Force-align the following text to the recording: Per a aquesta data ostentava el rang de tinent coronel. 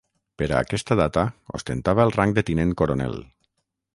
Per 0.41 0.45
a 0.53 0.61
aquesta 0.63 0.97
data 0.99 1.25
ostentava 1.59 2.05
el 2.09 2.15
rang 2.17 2.35
de 2.39 2.47
tinent 2.49 2.75
coronel. 2.83 3.17